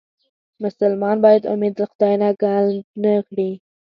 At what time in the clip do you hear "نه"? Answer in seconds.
2.21-2.27, 3.03-3.13